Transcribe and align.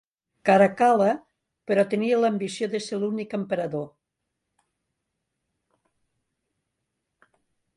Caracal·la, 0.49 1.09
però, 1.71 1.83
tenia 1.91 2.17
l'ambició 2.21 2.69
de 2.71 2.81
ser 2.85 2.99
l'únic 3.03 3.35
emperador. 3.39 3.85